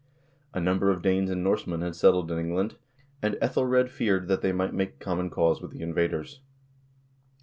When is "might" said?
4.51-4.73